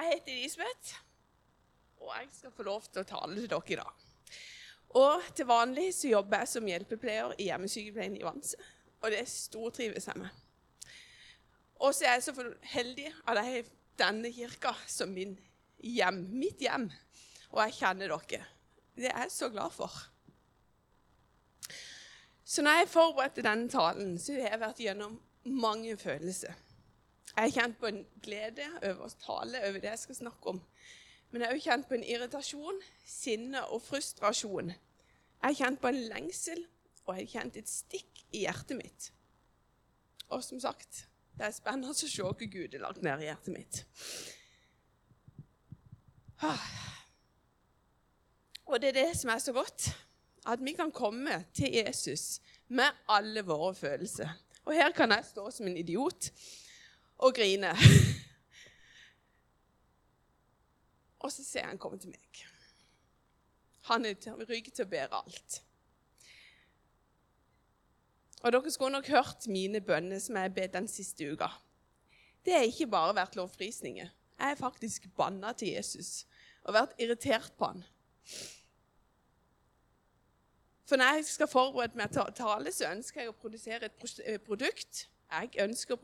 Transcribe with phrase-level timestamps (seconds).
[0.00, 0.92] Jeg heter Elisabeth,
[2.00, 4.04] og jeg skal få lov til å tale til dere i dag.
[4.96, 8.56] Og til vanlig så jobber jeg som hjelpepleier i hjemmesykepleien i Vanse,
[9.02, 10.38] og det stortrives jeg med.
[11.84, 13.68] Og så er jeg så heldig at jeg har
[14.00, 15.36] denne kirka som min
[15.84, 16.88] hjem, mitt hjem,
[17.52, 18.48] og jeg kjenner dere.
[18.96, 20.00] Det er jeg så glad for.
[22.40, 26.56] Så når jeg forberedte denne talen, så har jeg vært gjennom mange følelser.
[27.36, 30.60] Jeg har kjent på en glede over å tale over det jeg skal snakke om.
[31.30, 34.72] Men jeg har også kjent på en irritasjon, sinne og frustrasjon.
[34.74, 36.64] Jeg har kjent på en lengsel,
[37.06, 39.10] og jeg har kjent et stikk i hjertet mitt.
[40.30, 41.04] Og som sagt,
[41.38, 43.82] det er spennende å se hva Gud har lagt ned i hjertet mitt.
[46.42, 46.66] Ah.
[48.70, 49.90] Og det er det som er så godt,
[50.50, 54.30] at vi kan komme til Jesus med alle våre følelser.
[54.64, 56.30] Og her kan jeg stå som en idiot
[57.20, 57.76] og griner.
[61.22, 62.44] og så ser han komme til meg.
[63.90, 64.14] Han er
[64.48, 65.62] rygg til å bære alt.
[68.40, 71.50] Og Dere skulle nok hørt mine bønner som jeg bedt den siste uka.
[72.44, 74.08] Det har ikke bare vært lovprisninger.
[74.40, 76.24] Jeg har faktisk banna til Jesus
[76.64, 77.84] og vært irritert på han.
[80.88, 84.46] For når jeg skal forberede meg til å tale, så ønsker jeg å produsere et
[84.46, 86.00] produkt jeg ønsker å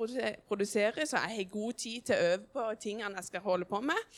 [0.47, 3.81] produsere, så jeg har god tid til å øve på tingene jeg skal holde på
[3.83, 4.13] med.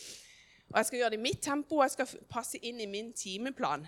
[0.68, 3.12] Og jeg skal gjøre det i mitt tempo, og jeg skal passe inn i min
[3.16, 3.86] timeplan.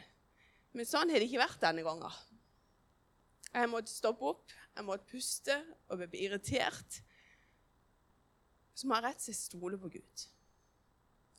[0.72, 2.18] Men sånn har det ikke vært denne gangen.
[3.50, 5.56] Jeg måtte stoppe opp, jeg måtte puste
[5.90, 7.00] og bli irritert.
[8.72, 10.26] Så må jeg rett og slett stole på Gud.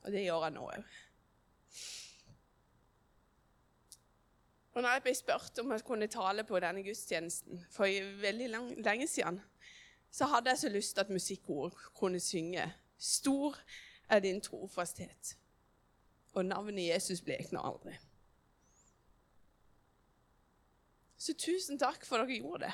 [0.04, 0.98] Og det gjør jeg nå òg.
[4.74, 7.88] Og når jeg ble spurt om jeg kunne tale på denne gudstjenesten for
[8.22, 9.42] veldig lang, lenge siden,
[10.12, 13.58] så hadde jeg så lyst til at musikkord kunne synge 'Stor
[14.10, 15.36] er din trofasthet',
[16.34, 17.96] og navnet Jesus blekner aldri.
[21.18, 22.74] Så tusen takk for at dere gjorde det.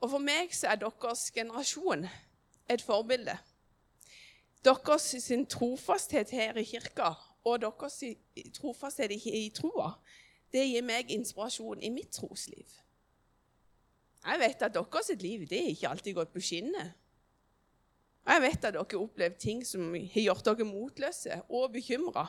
[0.00, 2.08] Og for meg så er deres generasjon
[2.68, 3.38] et forbilde.
[4.64, 7.12] Deres sin trofasthet her i kirka
[7.44, 8.00] og deres
[8.56, 9.92] trofasthet i troa,
[10.52, 12.68] det gir meg inspirasjon i mitt trosliv.
[14.24, 16.94] Jeg vet at deres liv det er ikke alltid gått på skinner.
[18.24, 22.24] Og jeg vet at dere har opplevd ting som har gjort dere motløse og bekymra.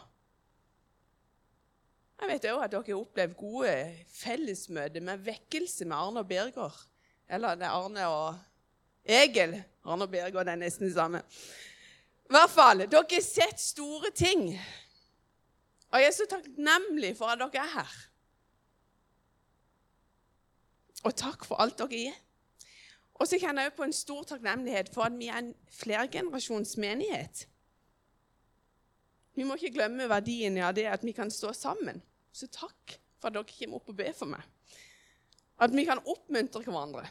[2.20, 3.76] Jeg vet òg at dere har opplevd gode
[4.12, 6.82] fellesmøter med vekkelse med Arne og Birger.
[7.30, 8.36] Eller det er Arne og
[9.06, 9.56] Egil.
[9.86, 11.24] Arne og Birger er nesten det samme.
[12.26, 14.50] I hvert fall, dere har sett store ting.
[15.96, 17.92] Og jeg er så takknemlig for at dere er her.
[21.08, 22.18] Og takk for alt dere gir.
[23.16, 27.46] Og så kjenner jeg på en stor takknemlighet for at vi er en flergenerasjonsmenighet.
[29.40, 32.02] Vi må ikke glemme verdien av det at vi kan stå sammen.
[32.36, 34.44] Så takk for at dere kommer opp og ber for meg.
[35.64, 37.06] At vi kan oppmuntre hverandre.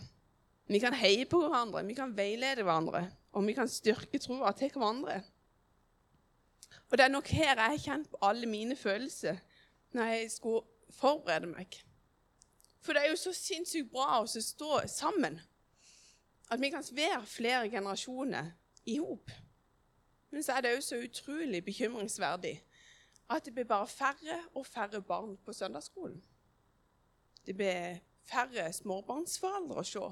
[0.68, 4.72] Vi kan heie på hverandre, vi kan veilede hverandre, og vi kan styrke troa til
[4.72, 5.22] hverandre.
[6.90, 9.40] Og det er nok her jeg har kjent på alle mine følelser
[9.94, 11.78] når jeg skulle forberede meg.
[12.84, 15.40] For det er jo så sinnssykt bra å stå sammen.
[16.52, 18.52] At vi kan være flere generasjoner
[18.86, 19.30] i hop.
[20.30, 22.58] Men så er det òg så utrolig bekymringsverdig
[23.30, 26.20] at det blir bare færre og færre barn på søndagsskolen.
[27.46, 30.04] Det blir færre småbarnsforeldre å se.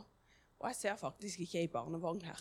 [0.62, 2.40] Og jeg ser faktisk ikke ei barnevogn her.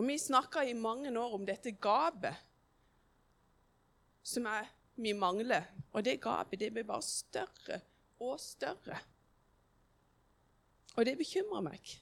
[0.00, 2.38] Og vi snakka i mange år om dette gapet
[4.24, 5.66] som er vi mangler.
[5.92, 7.82] Og det gapet det blir bare større
[8.20, 8.96] og større.
[10.96, 11.92] Og det bekymrer meg.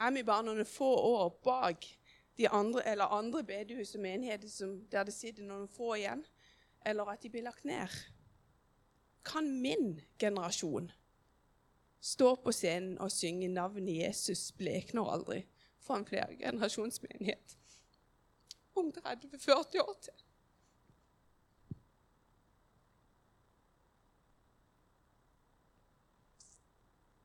[0.00, 1.88] Er vi bare noen få år bak
[2.36, 6.26] de andre, eller andre bedehus og menigheter der det sitter noen få igjen,
[6.84, 7.88] eller at de blir lagt ned?
[9.24, 10.92] Kan min generasjon
[12.00, 15.44] stå på scenen og synger navnet Jesus blekner aldri
[15.80, 17.60] for en flergenerasjonsmenighet?
[18.80, 20.12] om 30-40 år til.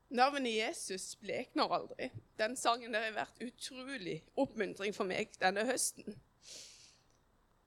[0.08, 2.10] Navnet Jesus blekner aldri.
[2.38, 6.14] Den sangen der har vært utrolig oppmuntring for meg denne høsten.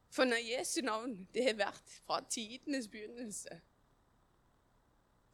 [0.10, 3.60] For når Jesu navn det har vært fra tidenes begynnelse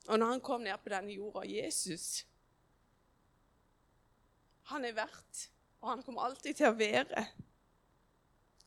[0.07, 2.25] Og når han kom ned på denne jorda Jesus
[4.69, 5.50] Han er verdt,
[5.81, 7.25] og han kommer alltid til å være,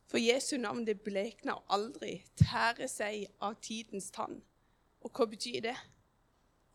[0.06, 4.38] for Jesu navn det blekner aldri, tærer seg av tidens tann.
[5.02, 5.74] Og hva betyr det?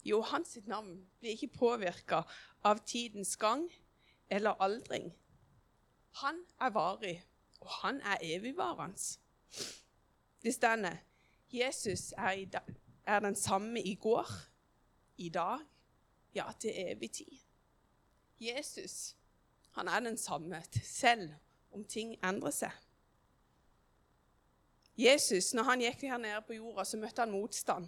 [0.03, 2.25] Jo, hans navn blir ikke påvirka
[2.67, 3.63] av tidens gang
[4.29, 5.13] eller aldring.
[6.19, 7.15] Han er varig,
[7.61, 8.99] og han er evigvarende.
[10.43, 10.99] Det stender
[11.53, 12.59] Jesus er,
[13.05, 14.27] er, den samme i går,
[15.17, 15.59] i dag,
[16.35, 17.37] ja, til evig tid.
[18.39, 19.15] Jesus
[19.73, 21.31] han er den samme selv
[21.71, 22.73] om ting endrer seg.
[24.97, 27.87] Jesus, når han gikk her nede på jorda, så møtte han motstand.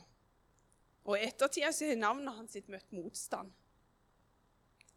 [1.06, 3.52] Og i ettertida har navnet hans sitt møtt motstand.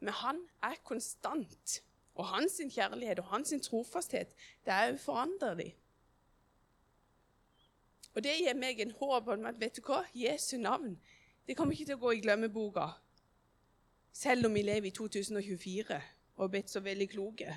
[0.00, 1.82] Men han er konstant.
[2.16, 4.32] Og hans kjærlighet og hans trofasthet
[4.64, 5.74] det er uforanderlig.
[8.16, 10.00] Og det gir meg en håp om at vet du hva?
[10.16, 10.96] Jesu navn
[11.48, 12.90] det kommer ikke til å gå i glemmeboka.
[14.12, 16.00] Selv om vi lever i 2024
[16.36, 17.54] og er blitt så veldig kloke.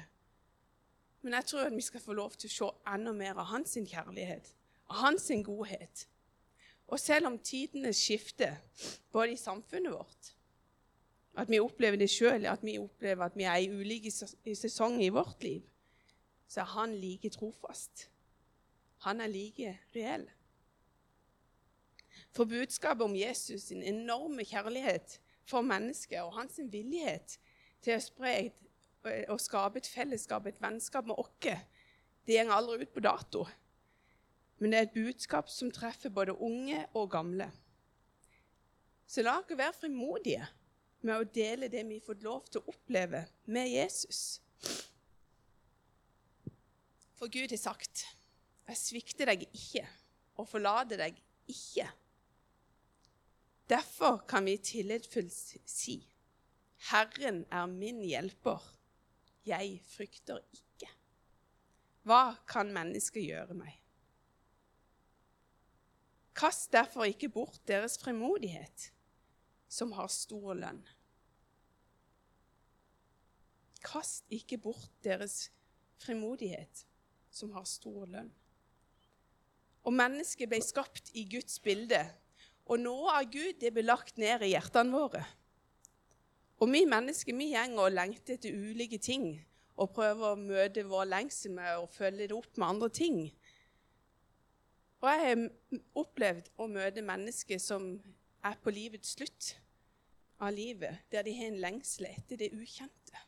[1.21, 3.75] Men jeg tror at vi skal få lov til å se enda mer av hans
[3.75, 4.47] kjærlighet,
[4.89, 6.05] av hans godhet.
[6.87, 8.55] Og selv om tidene skifter,
[9.11, 10.31] både i samfunnet vårt,
[11.35, 14.11] at vi opplever det sjøl, at vi opplever at vi er i ulike
[14.55, 15.67] sesonger i vårt liv,
[16.47, 18.09] så er han like trofast.
[19.05, 20.27] Han er like reell.
[22.31, 27.37] For budskapet om Jesus' sin enorme kjærlighet for mennesket og hans villighet
[27.83, 28.35] til å spre
[29.33, 31.33] og skape et fellesskap, et vennskap med oss,
[32.27, 33.47] det går aldri ut på dato.
[34.61, 37.49] Men det er et budskap som treffer både unge og gamle.
[39.09, 40.45] Så la oss være frimodige
[41.01, 44.39] med å dele det vi har fått lov til å oppleve med Jesus.
[47.17, 48.05] For Gud har sagt,
[48.67, 49.87] 'Jeg svikter deg ikke
[50.37, 51.17] og forlater deg
[51.49, 51.89] ikke'.
[53.71, 55.33] Derfor kan vi tillitsfullt
[55.65, 56.13] si,
[56.77, 58.77] 'Herren er min hjelper'.
[59.45, 60.89] Jeg frykter ikke.
[62.03, 63.77] Hva kan mennesket gjøre meg?
[66.35, 68.93] Kast derfor ikke bort deres fremodighet,
[69.67, 70.83] som har stor lønn.
[73.83, 75.51] Kast ikke bort deres
[75.97, 76.87] fremodighet,
[77.29, 78.33] som har stor lønn.
[79.83, 82.01] Og mennesket ble skapt i Guds bilde,
[82.71, 85.25] og noe av Gud det blir lagt ned i hjertene våre.
[86.61, 89.33] Og vi mennesker vi gjenger og lengter etter ulike ting
[89.81, 93.17] og prøver å møte vår lengsel med å følge det opp med andre ting.
[95.01, 97.95] Og jeg har opplevd å møte mennesker som
[98.45, 99.55] er på livets slutt
[100.41, 103.25] av livet, der de har en lengsel etter det ukjente.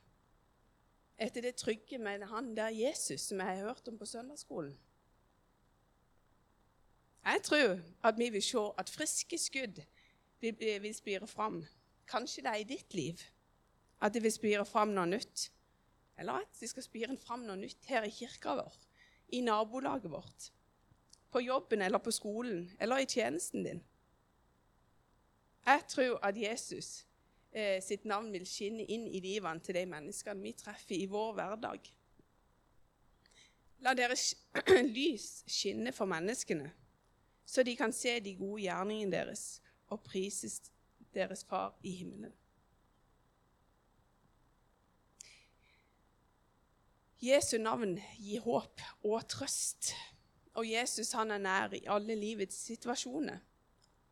[1.18, 4.76] Etter det trygge med han der Jesus som jeg har hørt om på søndagsskolen.
[7.24, 9.80] Jeg tror at vi vil se at friske skudd
[10.42, 11.64] vil spire fram
[12.08, 13.22] Kanskje det er i ditt liv
[14.04, 15.48] at det vil spire fram noe nytt.
[16.20, 18.76] Eller at det skal spire fram noe nytt her i kirka vår,
[19.34, 20.50] i nabolaget vårt,
[21.32, 23.82] på jobben eller på skolen eller i tjenesten din.
[25.66, 27.06] Jeg tror at Jesus
[27.56, 31.34] eh, sitt navn vil skinne inn i livene til de menneskene vi treffer i vår
[31.40, 31.88] hverdag.
[33.88, 34.34] La deres
[34.98, 36.68] lys skinne for menneskene,
[37.46, 39.62] så de kan se de gode gjerningene deres
[39.92, 40.62] og prises
[41.14, 42.34] deres far i himmelen.
[47.24, 49.94] Jesu navn gir håp og trøst.
[50.60, 53.40] Og Jesus han er nær i alle livets situasjoner.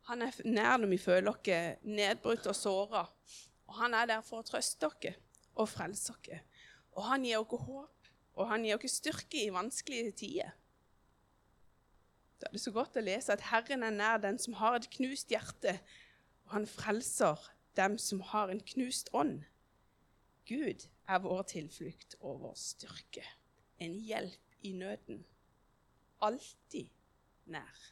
[0.08, 3.02] Han er nær når vi føler oss nedbrutt og såra.
[3.68, 5.20] Og han er der for å trøste oss
[5.54, 6.40] og frelse oss.
[6.96, 10.56] Og han gir oss håp, og han gir oss styrke i vanskelige tider.
[12.42, 14.88] Da er det så godt å lese at Herren er nær den som har et
[14.90, 15.76] knust hjerte,
[16.42, 17.38] og han frelser
[17.78, 19.44] dem som har en knust ånd.
[20.50, 23.22] Gud er vår tilflukt og vår styrke,
[23.78, 25.22] en hjelp i nøden.
[26.18, 26.90] Alltid
[27.46, 27.86] nær.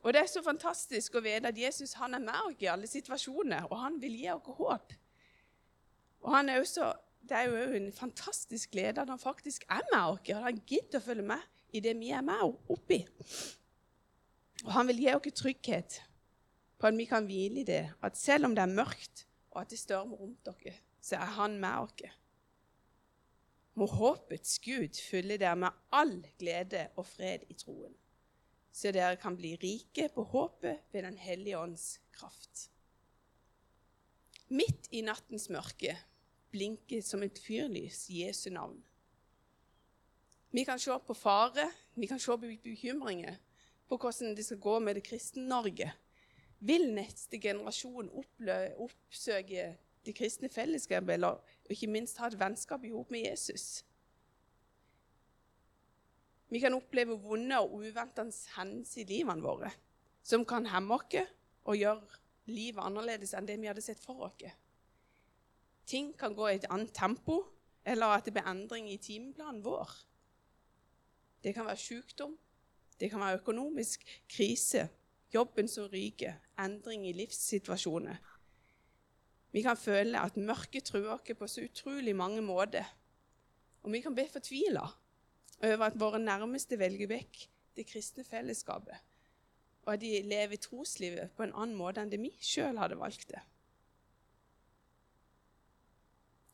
[0.00, 2.88] Og Det er så fantastisk å vite at Jesus han er med oss i alle
[2.88, 4.96] situasjoner, og han vil gi oss håp.
[6.24, 6.92] Og han er også,
[7.24, 11.00] Det er jo en fantastisk glede at han faktisk er med oss, og han gidder
[11.00, 13.02] å følge med i det vi er med oppi.
[14.64, 16.00] Og han vil gi oss trygghet
[16.78, 19.72] på at vi kan hvile i det, at selv om det er mørkt, og at
[19.72, 22.14] det stormer rundt dere, så er Han med oss.
[23.74, 27.94] Må håpets Gud fylle dere med all glede og fred i troen,
[28.72, 32.70] så dere kan bli rike på håpet ved Den hellige ånds kraft.
[34.48, 35.96] Midt i nattens mørke
[36.54, 38.78] blinker som et fyrlys Jesu navn.
[40.54, 41.66] Vi kan se på fare,
[41.98, 43.36] vi kan se på bekymringer,
[43.88, 45.90] på hvordan det skal gå med det kristne Norge
[46.64, 49.66] vil neste generasjon oppsøke
[50.04, 53.84] det kristne fellesskapet, eller ikke minst ha et vennskap i hop med Jesus?
[56.48, 59.72] Vi kan oppleve vonde og uventende hendelser i livene våre
[60.24, 61.16] som kan hemme oss
[61.64, 64.44] og gjøre livet annerledes enn det vi hadde sett for oss.
[65.86, 67.44] ting kan gå i et annet tempo,
[67.84, 69.90] eller at det blir endring i timeplanen vår.
[71.44, 72.38] Det kan være sykdom,
[73.00, 74.88] det kan være økonomisk krise,
[75.34, 78.16] jobben som ryker, endring i livssituasjoner.
[79.52, 82.86] Vi kan føle at mørket truer oss på så utrolig mange måter.
[83.82, 84.86] Og vi kan bli fortvila
[85.62, 87.42] over at våre nærmeste velger vekk
[87.76, 88.96] det kristne fellesskapet,
[89.84, 93.28] og at de lever troslivet på en annen måte enn det vi sjøl hadde valgt
[93.30, 93.42] det.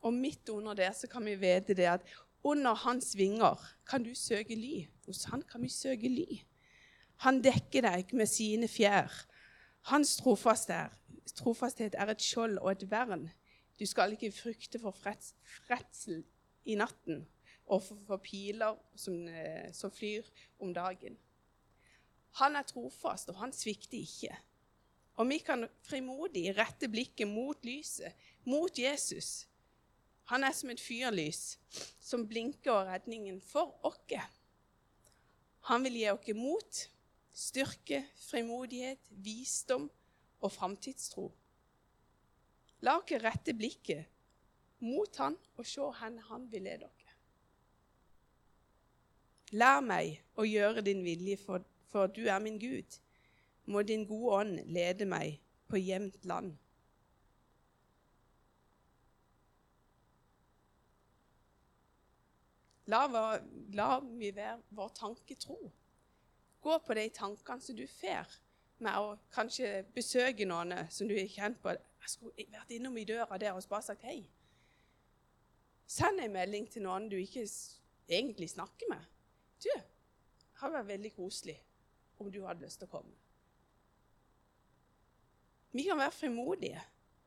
[0.00, 2.04] Og midt under det så kan vi vite det at
[2.44, 4.86] under hans vinger kan du søke ly.
[5.06, 6.40] Hos han kan vi søke ly.
[7.24, 9.12] Han dekker deg med sine fjær.
[9.90, 13.28] Hans trofasthet er et skjold og et vern.
[13.80, 16.22] Du skal ikke frykte for fredsel
[16.64, 17.26] i natten
[17.70, 20.26] og for, piler som, eh, som, flyr
[20.60, 21.16] om dagen.
[22.40, 24.36] Han er trofast, og han svikter ikke.
[25.16, 28.12] Og vi kan frimodig rette blikket mot lyset,
[28.44, 29.46] mot Jesus.
[30.30, 31.58] Han er som et fyrlys
[31.98, 34.28] som blinker og redningen for oss.
[35.66, 36.82] Han vil gi oss mot,
[37.34, 39.90] styrke, frimodighet, visdom
[40.40, 41.26] og framtidstro.
[42.86, 44.06] La oss rette blikket
[44.80, 47.16] mot han og se hvor han vil lede dere.
[49.50, 53.00] Lær meg å gjøre din vilje, for, for du er min Gud.
[53.66, 56.54] Må din gode ånd lede meg på jevnt land.
[62.90, 63.06] La,
[63.76, 65.58] la vi være vår tanke tro.
[66.60, 68.34] Gå på de tankene som du får
[68.84, 71.72] med å kanskje besøke noen som du er kjent på.
[72.00, 74.22] Jeg skulle vært innom i døra der og bare sagt hei.
[75.90, 77.44] Send en melding til noen du ikke
[78.10, 79.06] egentlig snakker med.
[79.60, 81.58] Du, det hadde vært veldig koselig
[82.20, 83.16] om du hadde lyst til å komme.
[85.70, 86.80] Vi kan være frimodige,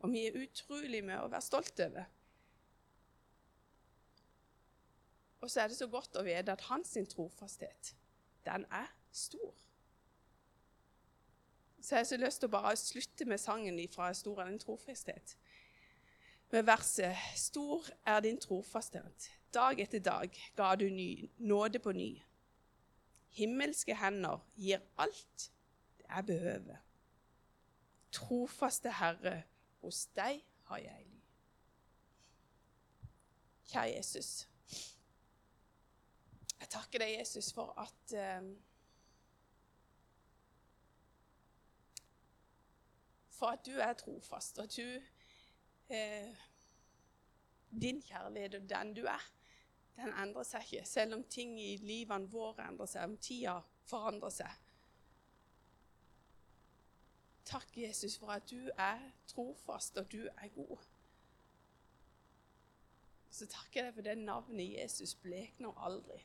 [0.04, 2.10] og vi er utrolig med å være stolte over.
[5.44, 7.90] Og så er det så godt å vite at hans trofasthet,
[8.46, 9.50] den er stor.
[11.82, 14.60] Så jeg har så lyst til å bare slutte med sangen fra 'Stor er din
[14.60, 15.36] trofasthet'.
[16.52, 19.30] Med verset 'Stor er din trofasthet'.
[19.54, 22.24] Dag etter dag ga du ny, nåde på ny.
[23.30, 25.52] Himmelske hender gir alt
[25.98, 26.78] det jeg behøver.
[28.12, 29.44] Trofaste Herre,
[29.82, 31.22] hos deg har jeg ly.
[33.66, 34.53] Kjære Jesus.
[36.64, 38.54] Jeg takker deg, Jesus, for at um,
[43.34, 46.36] For at du er trofast, og at du eh,
[47.82, 49.26] Din kjærlighet og den du er,
[49.98, 50.86] den endrer seg ikke.
[50.88, 53.58] Selv om ting i livene våre endrer seg, om tida
[53.90, 54.64] forandrer seg.
[57.46, 60.78] Takk, Jesus, for at du er trofast, og du er god.
[63.30, 66.24] Så takker jeg deg for det navnet Jesus blekner aldri.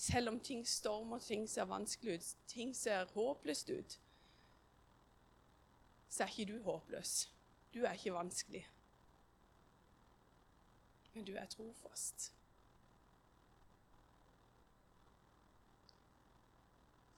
[0.00, 4.00] Selv om ting stormer, ting ser vanskelig ut, ting ser håpløst ut,
[6.08, 7.16] så er ikke du håpløs.
[7.74, 8.64] Du er ikke vanskelig
[11.12, 12.32] men du er trofast.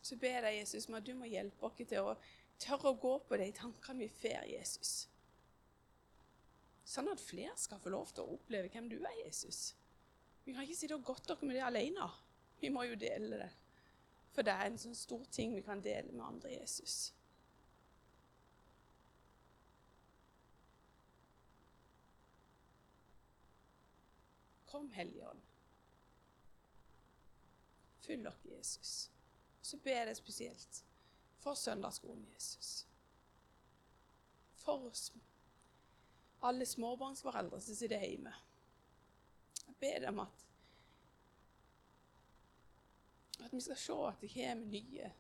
[0.03, 2.17] Så ber jeg deg, Jesus, om at du må hjelpe oss til å
[2.63, 4.95] tørre å gå på de tankene vi får, Jesus.
[6.89, 9.73] Sånn at flere skal få lov til å oppleve hvem du er, Jesus.
[10.43, 12.09] Vi kan ikke sitte og godte oss med det alene.
[12.63, 13.51] Vi må jo dele det.
[14.33, 17.11] For det er en sånn stor ting vi kan dele med andre Jesus.
[24.71, 25.43] Kom, Hellige Ånd.
[28.07, 29.11] Fyll dere, Jesus.
[29.63, 30.85] Så ber jeg spesielt
[31.43, 32.87] for søndagsskolen, Jesus.
[34.63, 34.87] For
[36.47, 38.33] alle småbarnsforeldre som sitter hjemme.
[39.67, 40.42] Jeg ber dem at
[43.45, 45.13] at vi skal se at det kommer nye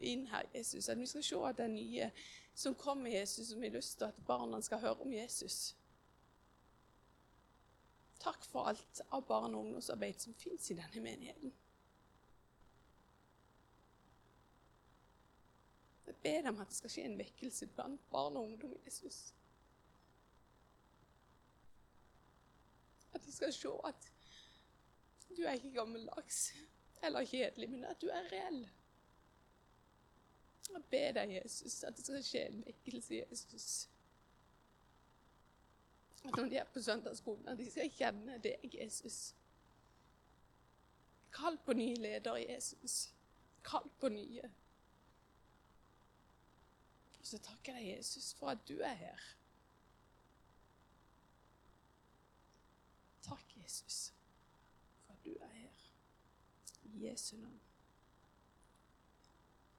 [0.00, 0.88] inn her, Jesus.
[0.88, 2.10] At vi skal se at det er nye
[2.54, 5.76] som kommer, Jesus, som har lyst til at barna skal høre om Jesus.
[8.18, 11.52] Takk for alt av barne- og ungdomsarbeid som fins i denne menigheten.
[16.06, 19.34] Jeg ber dem at det skal skje en vekkelse blant barn og ungdom i Jesus.
[23.14, 24.10] At de skal se at
[25.36, 26.54] du er ikke gammeldags
[27.02, 28.62] eller kjedelig, men at du er reell.
[30.68, 33.68] Jeg ber deg, Jesus, at det skal skje en vekkelse Jesus.
[36.24, 39.34] At når de er på søndagsskolen, at de skal kjenne deg, Jesus.
[41.32, 43.14] Kall på nye ledere, Jesus.
[43.64, 44.50] Kall på nye.
[47.20, 49.26] Og så takker jeg deg, Jesus for at du er her.
[53.28, 54.12] Takk, Jesus,
[56.92, 57.67] for at du